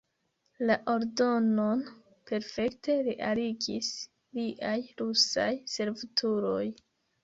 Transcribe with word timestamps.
La 0.69 0.77
ordonon 0.93 1.83
perfekte 2.33 2.97
realigis 3.11 3.93
liaj 4.41 4.77
rusaj 5.05 5.51
servutuloj. 5.79 6.63